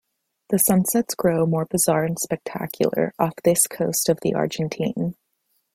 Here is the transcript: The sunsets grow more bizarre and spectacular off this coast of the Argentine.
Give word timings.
The 0.49 0.57
sunsets 0.57 1.13
grow 1.13 1.45
more 1.45 1.65
bizarre 1.65 2.05
and 2.05 2.17
spectacular 2.17 3.13
off 3.19 3.33
this 3.43 3.67
coast 3.67 4.09
of 4.09 4.17
the 4.23 4.33
Argentine. 4.33 5.13